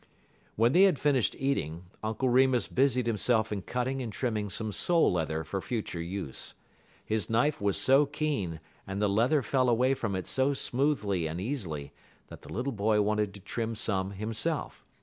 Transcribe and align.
When 0.55 0.71
they 0.71 0.85
had 0.85 0.97
finished 0.97 1.35
eating, 1.37 1.83
Uncle 2.03 2.27
Remus 2.27 2.67
busied 2.67 3.05
himself 3.05 3.51
in 3.51 3.61
cutting 3.61 4.01
and 4.01 4.11
trimming 4.11 4.49
some 4.49 4.71
sole 4.71 5.13
leather 5.13 5.43
for 5.43 5.61
future 5.61 6.01
use. 6.01 6.55
His 7.05 7.29
knife 7.29 7.61
was 7.61 7.77
so 7.77 8.07
keen, 8.07 8.59
and 8.87 8.99
the 8.99 9.07
leather 9.07 9.43
fell 9.43 9.69
away 9.69 9.93
from 9.93 10.15
it 10.15 10.25
so 10.25 10.55
smoothly 10.55 11.27
and 11.27 11.39
easily, 11.39 11.93
that 12.29 12.41
the 12.41 12.51
little 12.51 12.73
boy 12.73 12.99
wanted 13.03 13.31
to 13.35 13.41
trim 13.41 13.75
some 13.75 14.09
himself. 14.13 14.83